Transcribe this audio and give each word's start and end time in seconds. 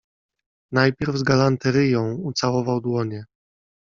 Najpierw 0.73 1.15
z 1.17 1.23
galanteryją 1.23 2.13
ucałował 2.15 2.81
dłonie 2.81 3.25